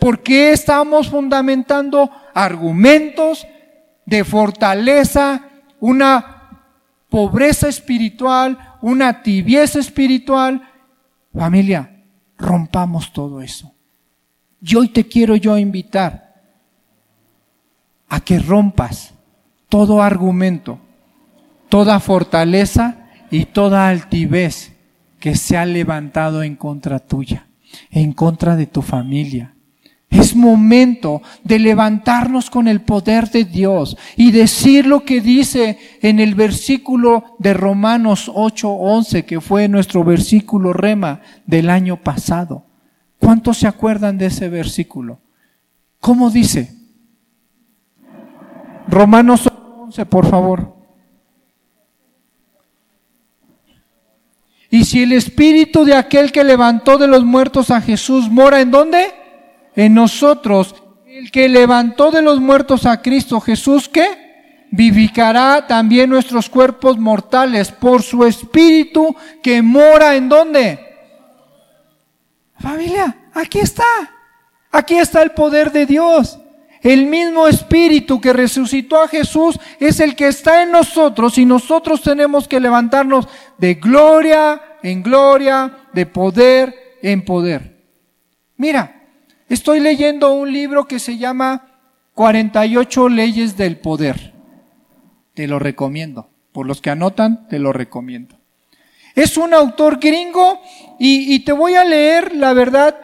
[0.00, 3.46] ¿Por qué estamos fundamentando argumentos
[4.06, 5.48] de fortaleza,
[5.80, 6.64] una
[7.08, 10.68] pobreza espiritual, una tibieza espiritual?
[11.32, 12.04] Familia,
[12.36, 13.72] rompamos todo eso.
[14.60, 16.34] Y hoy te quiero yo invitar
[18.08, 19.14] a que rompas
[19.68, 20.80] todo argumento,
[21.68, 24.77] toda fortaleza y toda altivez
[25.18, 27.46] que se ha levantado en contra tuya,
[27.90, 29.54] en contra de tu familia.
[30.10, 36.18] Es momento de levantarnos con el poder de Dios y decir lo que dice en
[36.18, 42.64] el versículo de Romanos 8:11, que fue nuestro versículo rema del año pasado.
[43.18, 45.18] ¿Cuántos se acuerdan de ese versículo?
[46.00, 46.74] ¿Cómo dice?
[48.86, 49.50] Romanos
[49.80, 50.77] 11, por favor.
[54.70, 58.70] Y si el espíritu de aquel que levantó de los muertos a Jesús mora en
[58.70, 59.12] dónde?
[59.78, 60.74] en nosotros,
[61.06, 64.66] el que levantó de los muertos a Cristo Jesús, ¿qué?
[64.72, 70.84] Vivificará también nuestros cuerpos mortales por su espíritu que mora en dónde?
[72.58, 73.84] Familia, aquí está.
[74.72, 76.40] Aquí está el poder de Dios.
[76.82, 82.02] El mismo espíritu que resucitó a Jesús es el que está en nosotros y nosotros
[82.02, 87.84] tenemos que levantarnos de gloria en gloria, de poder en poder.
[88.56, 89.08] Mira,
[89.48, 91.80] estoy leyendo un libro que se llama
[92.14, 94.34] 48 leyes del poder.
[95.34, 96.30] Te lo recomiendo.
[96.52, 98.36] Por los que anotan, te lo recomiendo.
[99.14, 100.60] Es un autor gringo
[100.98, 102.98] y, y te voy a leer, la verdad,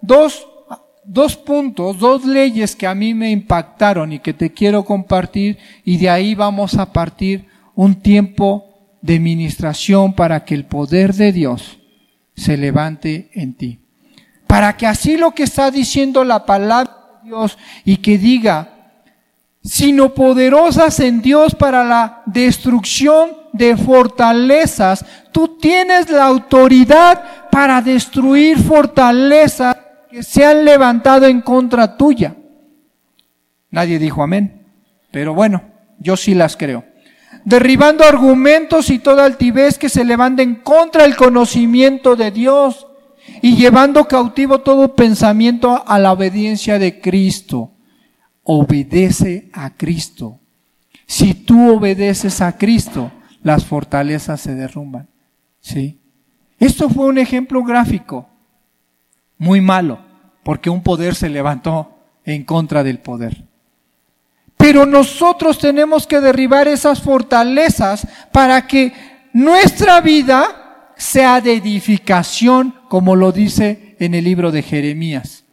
[0.00, 0.49] dos
[1.12, 5.96] dos puntos, dos leyes que a mí me impactaron y que te quiero compartir y
[5.96, 11.80] de ahí vamos a partir un tiempo de ministración para que el poder de Dios
[12.36, 13.80] se levante en ti.
[14.46, 19.02] Para que así lo que está diciendo la palabra de Dios y que diga,
[19.64, 28.58] sino poderosas en Dios para la destrucción de fortalezas, tú tienes la autoridad para destruir
[28.58, 29.79] fortalezas
[30.10, 32.36] que se han levantado en contra tuya.
[33.70, 34.66] Nadie dijo amén,
[35.10, 35.62] pero bueno,
[35.98, 36.84] yo sí las creo.
[37.44, 42.86] Derribando argumentos y toda altivez que se levanten contra el conocimiento de Dios
[43.40, 47.72] y llevando cautivo todo pensamiento a la obediencia de Cristo.
[48.42, 50.40] Obedece a Cristo.
[51.06, 55.08] Si tú obedeces a Cristo, las fortalezas se derrumban.
[55.60, 56.00] ¿Sí?
[56.58, 58.29] Esto fue un ejemplo gráfico
[59.40, 59.98] muy malo,
[60.44, 63.42] porque un poder se levantó en contra del poder.
[64.58, 68.92] Pero nosotros tenemos que derribar esas fortalezas para que
[69.32, 75.44] nuestra vida sea de edificación, como lo dice en el libro de Jeremías.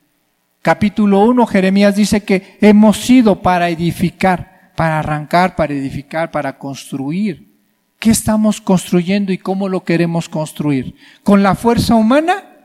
[0.62, 7.56] Capítulo 1, Jeremías dice que hemos sido para edificar, para arrancar, para edificar, para construir.
[8.00, 10.96] ¿Qué estamos construyendo y cómo lo queremos construir?
[11.24, 12.57] ¿Con la fuerza humana?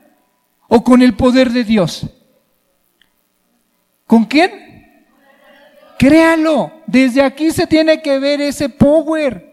[0.74, 2.06] O con el poder de Dios?
[4.06, 4.96] ¿Con quién?
[5.98, 9.52] Créalo, desde aquí se tiene que ver ese power.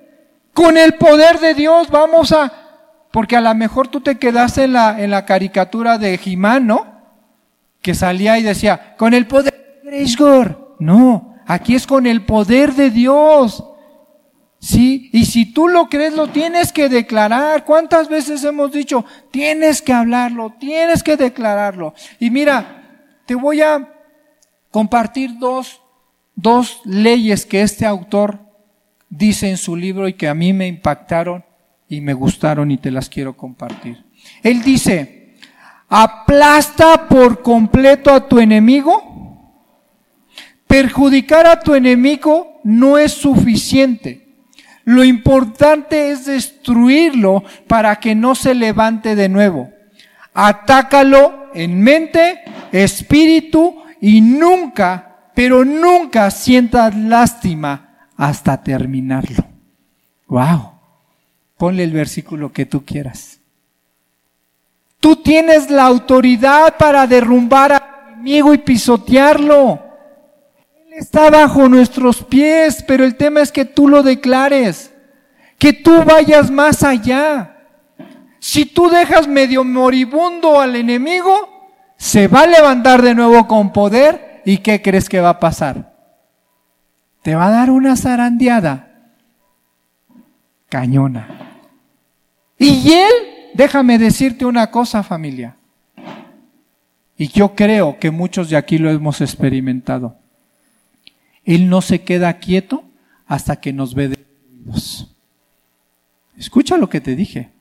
[0.54, 2.54] Con el poder de Dios vamos a...
[3.12, 6.88] Porque a lo mejor tú te quedaste en la, en la caricatura de Jimán, ¿no?
[7.82, 12.76] Que salía y decía, con el poder de Grace No, aquí es con el poder
[12.76, 13.66] de Dios.
[14.60, 17.64] Sí, y si tú lo crees, lo tienes que declarar.
[17.64, 21.94] ¿Cuántas veces hemos dicho, tienes que hablarlo, tienes que declararlo?
[22.20, 23.88] Y mira, te voy a
[24.70, 25.82] compartir dos,
[26.36, 28.40] dos leyes que este autor
[29.10, 31.46] dice en su libro y que a mí me impactaron
[31.88, 34.04] y me gustaron y te las quiero compartir.
[34.44, 35.36] Él dice,
[35.88, 39.06] aplasta por completo a tu enemigo.
[40.68, 44.29] Perjudicar a tu enemigo no es suficiente.
[44.90, 49.70] Lo importante es destruirlo para que no se levante de nuevo.
[50.34, 52.40] Atácalo en mente,
[52.72, 59.46] espíritu y nunca, pero nunca sientas lástima hasta terminarlo.
[60.26, 60.72] Wow.
[61.56, 63.42] Ponle el versículo que tú quieras.
[65.00, 69.89] Tú tienes la autoridad para derrumbar al enemigo y pisotearlo
[71.00, 74.94] está bajo nuestros pies, pero el tema es que tú lo declares,
[75.58, 77.58] que tú vayas más allá.
[78.40, 81.34] Si tú dejas medio moribundo al enemigo,
[81.98, 85.94] se va a levantar de nuevo con poder y ¿qué crees que va a pasar?
[87.22, 88.88] Te va a dar una zarandeada
[90.70, 91.60] cañona.
[92.58, 93.14] Y él,
[93.54, 95.56] déjame decirte una cosa familia,
[97.18, 100.16] y yo creo que muchos de aquí lo hemos experimentado.
[101.46, 102.84] Él no se queda quieto
[103.26, 105.08] hasta que nos ve destruidos.
[106.38, 107.52] Escucha lo que te dije.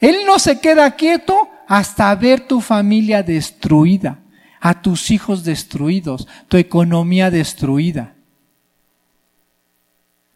[0.00, 4.20] Él no se queda quieto hasta ver tu familia destruida,
[4.60, 8.14] a tus hijos destruidos, tu economía destruida.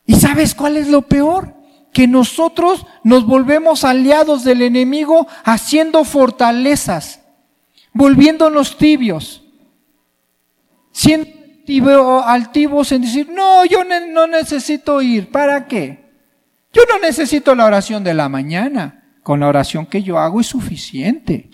[0.05, 1.55] ¿Y sabes cuál es lo peor?
[1.93, 7.21] Que nosotros nos volvemos aliados del enemigo haciendo fortalezas,
[7.93, 9.43] volviéndonos tibios,
[10.91, 11.42] siendo
[12.25, 15.31] altivos en decir, no, yo no necesito ir.
[15.31, 16.03] ¿Para qué?
[16.73, 18.99] Yo no necesito la oración de la mañana.
[19.23, 21.49] Con la oración que yo hago es suficiente.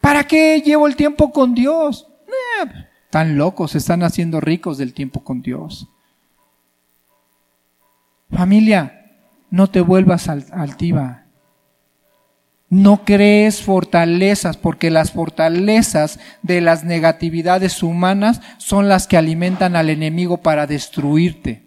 [0.00, 2.06] ¿Para qué llevo el tiempo con Dios?
[2.26, 2.70] Eh,
[3.10, 5.88] tan locos, están haciendo ricos del tiempo con Dios.
[8.30, 9.04] Familia,
[9.50, 11.23] no te vuelvas altiva.
[12.74, 19.90] No crees fortalezas, porque las fortalezas de las negatividades humanas son las que alimentan al
[19.90, 21.62] enemigo para destruirte,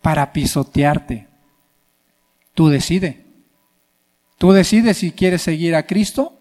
[0.00, 1.28] para pisotearte.
[2.52, 3.18] Tú decides.
[4.38, 6.36] Tú decides si quieres seguir a Cristo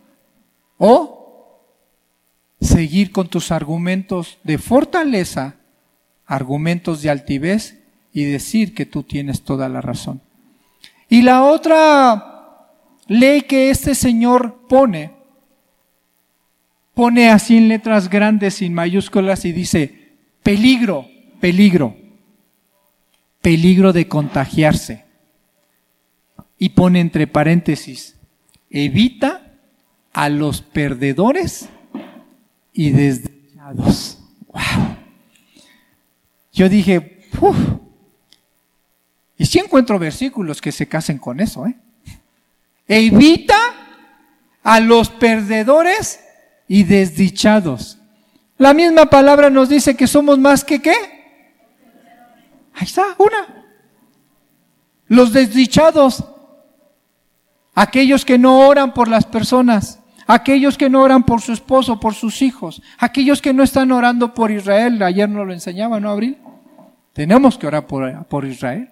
[0.79, 1.61] o
[2.59, 5.57] seguir con tus argumentos de fortaleza,
[6.25, 7.77] argumentos de altivez
[8.11, 10.19] y decir que tú tienes toda la razón.
[11.09, 12.30] Y la otra
[13.11, 15.11] ley que este Señor pone,
[16.93, 21.07] pone así en letras grandes, sin mayúsculas, y dice, peligro,
[21.41, 21.97] peligro,
[23.41, 25.03] peligro de contagiarse.
[26.57, 28.15] Y pone entre paréntesis,
[28.69, 29.57] evita
[30.13, 31.67] a los perdedores
[32.71, 34.19] y desdichados.
[34.47, 34.95] Wow.
[36.53, 37.57] Yo dije, uff.
[39.37, 41.75] Y sí encuentro versículos que se casen con eso, ¿eh?
[42.91, 43.55] Evita
[44.63, 46.19] a los perdedores
[46.67, 47.99] y desdichados.
[48.57, 50.93] La misma palabra nos dice que somos más que qué.
[52.73, 53.65] Ahí está, una.
[55.07, 56.25] Los desdichados,
[57.73, 62.13] aquellos que no oran por las personas, aquellos que no oran por su esposo, por
[62.13, 65.01] sus hijos, aquellos que no están orando por Israel.
[65.01, 66.37] Ayer nos lo enseñaba, ¿no, Abril?
[67.13, 68.89] Tenemos que orar por, por Israel.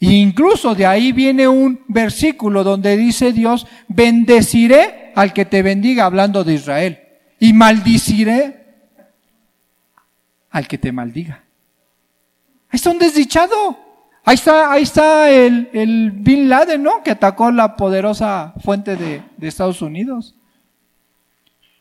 [0.00, 6.04] Y incluso de ahí viene un versículo donde dice Dios, bendeciré al que te bendiga,
[6.04, 7.00] hablando de Israel,
[7.40, 8.64] y maldiciré
[10.50, 11.44] al que te maldiga.
[12.70, 13.78] Ahí está un desdichado.
[14.24, 17.02] Ahí está, ahí está el, el Bin Laden, ¿no?
[17.02, 20.34] Que atacó la poderosa fuente de, de Estados Unidos.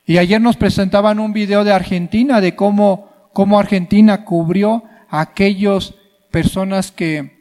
[0.05, 5.93] Y ayer nos presentaban un video de Argentina, de cómo, cómo Argentina cubrió a aquellas
[6.31, 7.36] personas que,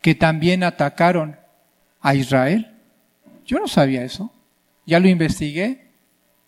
[0.00, 1.36] que también atacaron
[2.00, 2.74] a Israel.
[3.44, 4.32] Yo no sabía eso.
[4.86, 5.90] Ya lo investigué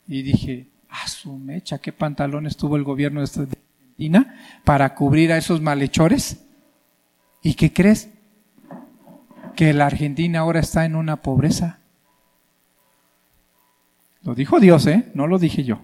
[0.07, 5.37] y dije, a su mecha, qué pantalones tuvo el gobierno de Argentina para cubrir a
[5.37, 6.45] esos malhechores.
[7.43, 8.09] ¿Y qué crees?
[9.55, 11.79] Que la Argentina ahora está en una pobreza.
[14.23, 15.11] Lo dijo Dios, ¿eh?
[15.15, 15.81] No lo dije yo.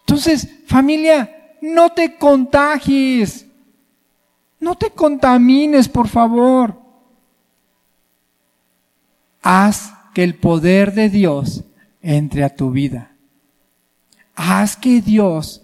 [0.00, 3.46] Entonces, familia, no te contagies.
[4.60, 6.83] No te contamines, por favor
[9.44, 11.64] haz que el poder de Dios
[12.02, 13.12] entre a tu vida.
[14.34, 15.62] Haz que Dios,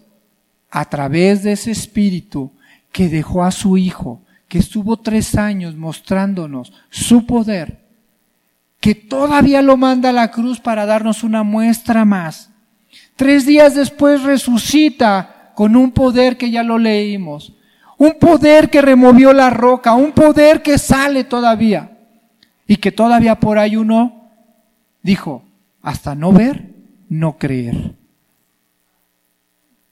[0.71, 2.53] a través de ese espíritu
[2.93, 7.81] que dejó a su Hijo, que estuvo tres años mostrándonos su poder,
[8.81, 12.51] que todavía lo manda a la cruz para darnos una muestra más.
[13.17, 17.55] Tres días después resucita con un poder que ya lo leímos,
[17.97, 21.90] un poder que removió la roca, un poder que sale todavía
[22.71, 24.31] y que todavía por ahí uno
[25.03, 25.43] dijo,
[25.83, 26.71] hasta no ver,
[27.09, 27.97] no creer.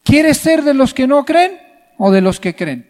[0.04, 1.58] ¿Quieres ser de los que no creen
[1.96, 2.88] o de los que creen?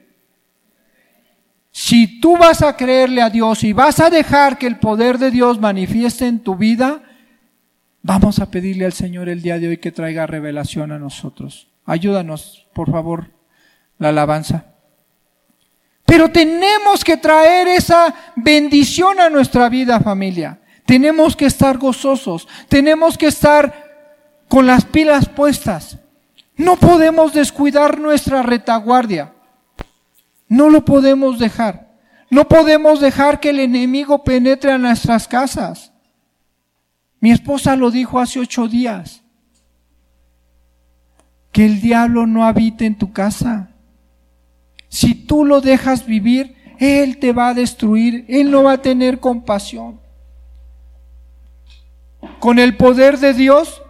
[1.70, 5.30] Si tú vas a creerle a Dios y vas a dejar que el poder de
[5.30, 7.02] Dios manifieste en tu vida,
[8.02, 11.68] vamos a pedirle al Señor el día de hoy que traiga revelación a nosotros.
[11.86, 13.30] Ayúdanos, por favor,
[13.96, 14.66] la alabanza.
[16.08, 20.58] Pero tenemos que traer esa bendición a nuestra vida, familia.
[20.86, 23.84] Tenemos que estar gozosos, tenemos que estar
[24.48, 25.98] con las pilas puestas.
[26.56, 29.34] No podemos descuidar nuestra retaguardia.
[30.48, 31.90] No lo podemos dejar.
[32.30, 35.92] No podemos dejar que el enemigo penetre a nuestras casas.
[37.20, 39.22] Mi esposa lo dijo hace ocho días.
[41.52, 43.74] Que el diablo no habite en tu casa.
[44.88, 49.20] Si tú lo dejas vivir, Él te va a destruir, Él no va a tener
[49.20, 50.00] compasión.
[52.40, 53.82] Con el poder de Dios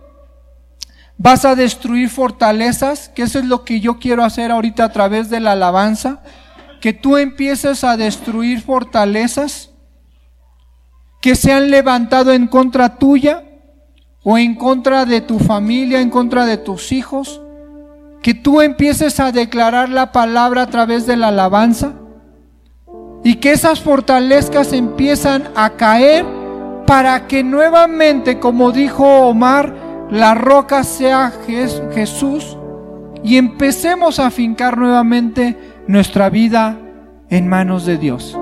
[1.17, 5.31] vas a destruir fortalezas, que eso es lo que yo quiero hacer ahorita a través
[5.31, 6.23] de la alabanza,
[6.81, 9.71] que tú empieces a destruir fortalezas
[11.21, 13.45] que se han levantado en contra tuya
[14.23, 17.41] o en contra de tu familia, en contra de tus hijos
[18.23, 21.93] que tú empieces a declarar la palabra a través de la alabanza
[23.25, 26.25] y que esas fortalezas empiezan a caer
[26.87, 29.75] para que nuevamente, como dijo Omar,
[30.11, 31.33] la roca sea
[31.95, 32.57] Jesús
[33.23, 35.57] y empecemos a fincar nuevamente
[35.87, 36.79] nuestra vida
[37.29, 38.39] en manos de Dios.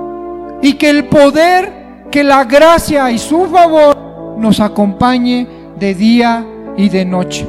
[0.61, 3.97] Y que el poder, que la gracia y su favor
[4.37, 5.47] nos acompañe
[5.77, 6.45] de día
[6.77, 7.47] y de noche.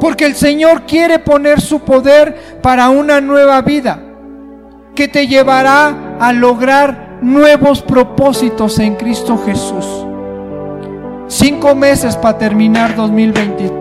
[0.00, 4.00] Porque el Señor quiere poner su poder para una nueva vida
[4.94, 9.86] que te llevará a lograr nuevos propósitos en Cristo Jesús.
[11.28, 13.72] Cinco meses para terminar 2020.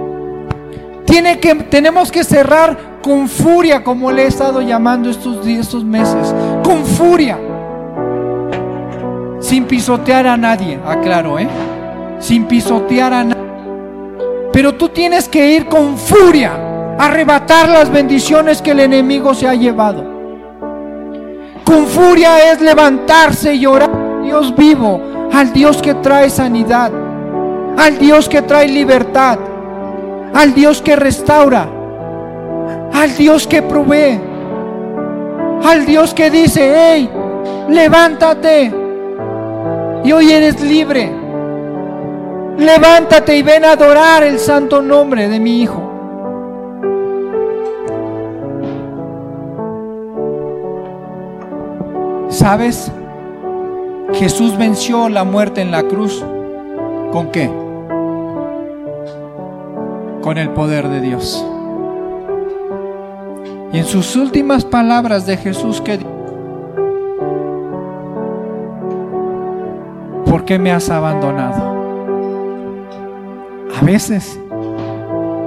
[1.05, 6.33] Tiene que, tenemos que cerrar con furia, como le he estado llamando estos estos meses.
[6.63, 7.39] Con furia.
[9.39, 11.47] Sin pisotear a nadie, aclaro, ¿eh?
[12.19, 13.48] Sin pisotear a nadie.
[14.59, 16.51] Pero tú tienes que ir con furia,
[16.99, 20.03] arrebatar las bendiciones que el enemigo se ha llevado.
[21.63, 26.91] Con furia es levantarse y orar Dios vivo, al Dios que trae sanidad,
[27.77, 29.39] al Dios que trae libertad,
[30.33, 31.65] al Dios que restaura,
[32.91, 34.19] al Dios que provee,
[35.63, 37.09] al Dios que dice, hey,
[37.69, 38.73] levántate
[40.03, 41.18] y hoy eres libre.
[42.59, 45.81] Levántate y ven a adorar el santo nombre de mi Hijo.
[52.27, 52.91] ¿Sabes?
[54.13, 56.21] Jesús venció la muerte en la cruz.
[57.13, 57.49] ¿Con qué?
[60.21, 61.45] Con el poder de Dios.
[63.71, 65.97] Y en sus últimas palabras de Jesús que
[70.25, 71.78] ¿Por qué me has abandonado?
[73.79, 74.37] A veces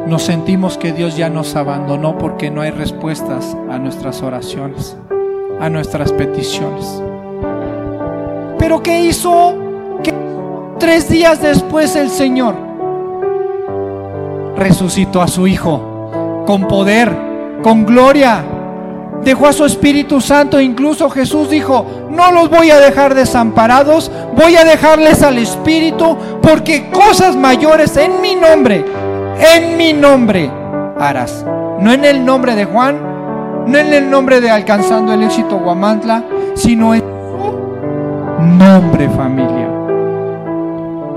[0.07, 4.97] nos sentimos que Dios ya nos abandonó porque no hay respuestas a nuestras oraciones,
[5.61, 7.03] a nuestras peticiones.
[8.59, 9.59] Pero ¿qué hizo?
[10.79, 12.57] Tres días después el Señor
[14.57, 17.15] resucitó a su Hijo con poder,
[17.63, 18.45] con gloria.
[19.25, 20.61] Dejó a su Espíritu Santo.
[20.61, 26.91] Incluso Jesús dijo, no los voy a dejar desamparados, voy a dejarles al Espíritu, porque
[26.91, 28.85] cosas mayores en mi nombre,
[29.55, 30.51] en mi nombre
[30.99, 31.45] harás.
[31.81, 32.97] No en el nombre de Juan,
[33.67, 36.23] no en el nombre de Alcanzando el Éxito Guamantla,
[36.55, 39.69] sino en su nombre familia.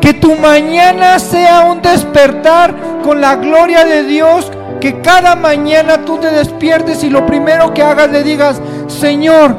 [0.01, 4.51] Que tu mañana sea un despertar con la gloria de Dios.
[4.85, 9.55] Que cada mañana tú te despiertes y lo primero que hagas le digas, Señor,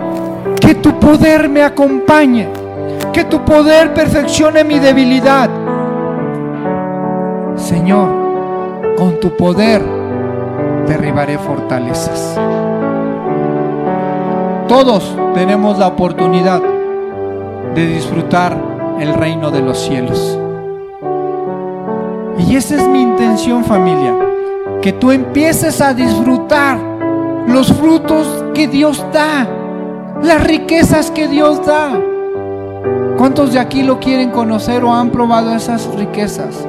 [0.60, 2.48] que tu poder me acompañe.
[3.12, 5.50] Que tu poder perfeccione mi debilidad.
[7.56, 9.82] Señor, con tu poder
[10.86, 12.38] derribaré fortalezas.
[14.68, 16.62] Todos tenemos la oportunidad
[17.74, 18.56] de disfrutar
[19.00, 20.38] el reino de los cielos.
[22.38, 24.14] Y esa es mi intención familia,
[24.86, 26.78] que tú empieces a disfrutar
[27.48, 29.44] los frutos que Dios da,
[30.22, 32.00] las riquezas que Dios da.
[33.18, 36.64] ¿Cuántos de aquí lo quieren conocer o han probado esas riquezas?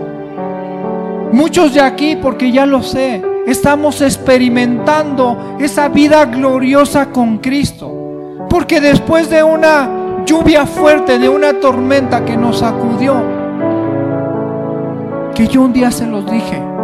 [1.32, 8.48] Muchos de aquí, porque ya lo sé, estamos experimentando esa vida gloriosa con Cristo.
[8.50, 13.14] Porque después de una lluvia fuerte, de una tormenta que nos sacudió,
[15.36, 16.77] que yo un día se los dije,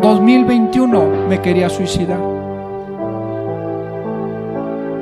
[0.00, 2.18] 2021 me quería suicidar.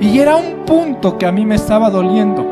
[0.01, 2.44] Y era un punto que a mí me estaba doliendo.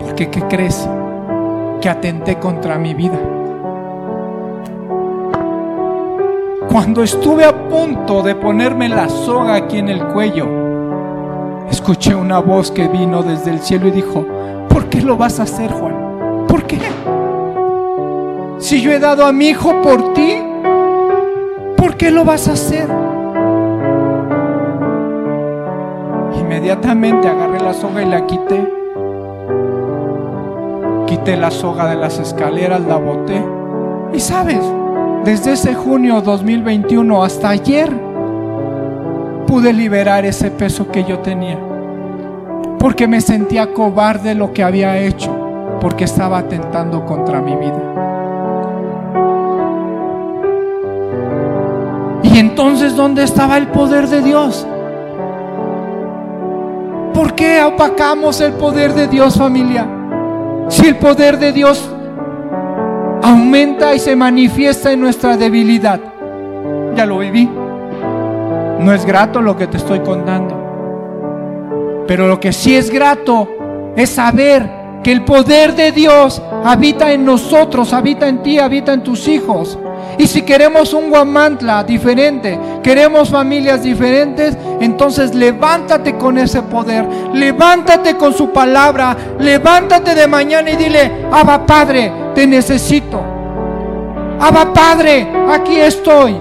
[0.00, 0.88] Porque, ¿qué crees?
[1.80, 3.18] Que atenté contra mi vida.
[6.70, 10.46] Cuando estuve a punto de ponerme la soga aquí en el cuello,
[11.68, 14.24] escuché una voz que vino desde el cielo y dijo,
[14.68, 16.46] ¿por qué lo vas a hacer, Juan?
[16.46, 16.78] ¿Por qué?
[18.60, 20.36] Si yo he dado a mi hijo por ti,
[21.78, 22.86] ¿por qué lo vas a hacer?
[26.38, 28.70] Inmediatamente agarré la soga y la quité.
[31.06, 33.42] Quité la soga de las escaleras, la boté.
[34.12, 34.60] Y sabes,
[35.24, 37.90] desde ese junio 2021 hasta ayer,
[39.46, 41.58] pude liberar ese peso que yo tenía.
[42.78, 45.34] Porque me sentía cobarde lo que había hecho,
[45.80, 48.09] porque estaba atentando contra mi vida.
[52.60, 54.66] Entonces, ¿dónde estaba el poder de Dios?
[57.14, 59.88] ¿Por qué opacamos el poder de Dios, familia?
[60.68, 61.90] Si el poder de Dios
[63.22, 66.00] aumenta y se manifiesta en nuestra debilidad.
[66.94, 67.48] Ya lo viví.
[68.78, 72.04] No es grato lo que te estoy contando.
[72.06, 73.48] Pero lo que sí es grato
[73.96, 74.68] es saber
[75.02, 79.78] que el poder de Dios habita en nosotros, habita en ti, habita en tus hijos.
[80.20, 88.18] Y si queremos un Guamantla diferente, queremos familias diferentes, entonces levántate con ese poder, levántate
[88.18, 93.18] con su palabra, levántate de mañana y dile, Abba Padre, te necesito.
[94.38, 96.36] Abba Padre, aquí estoy.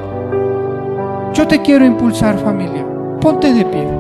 [1.34, 2.86] Yo te quiero impulsar familia.
[3.22, 3.99] Ponte de pie.